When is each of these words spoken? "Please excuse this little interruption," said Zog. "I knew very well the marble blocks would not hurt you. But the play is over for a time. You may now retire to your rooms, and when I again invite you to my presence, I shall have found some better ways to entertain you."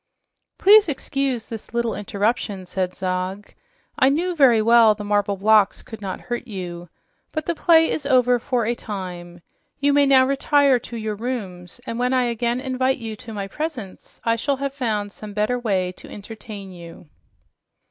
"Please 0.57 0.89
excuse 0.89 1.45
this 1.47 1.75
little 1.75 1.93
interruption," 1.93 2.65
said 2.65 2.95
Zog. 2.95 3.53
"I 3.99 4.09
knew 4.09 4.35
very 4.35 4.59
well 4.59 4.95
the 4.95 5.03
marble 5.03 5.37
blocks 5.37 5.83
would 5.91 6.01
not 6.01 6.21
hurt 6.21 6.47
you. 6.47 6.89
But 7.31 7.45
the 7.45 7.53
play 7.53 7.91
is 7.91 8.07
over 8.07 8.39
for 8.39 8.65
a 8.65 8.73
time. 8.73 9.41
You 9.77 9.93
may 9.93 10.07
now 10.07 10.25
retire 10.25 10.79
to 10.79 10.97
your 10.97 11.13
rooms, 11.13 11.79
and 11.85 11.99
when 11.99 12.13
I 12.13 12.23
again 12.23 12.59
invite 12.59 12.97
you 12.97 13.15
to 13.17 13.31
my 13.31 13.47
presence, 13.47 14.19
I 14.23 14.37
shall 14.37 14.57
have 14.57 14.73
found 14.73 15.11
some 15.11 15.35
better 15.35 15.59
ways 15.59 15.93
to 15.97 16.09
entertain 16.09 16.71
you." 16.71 17.07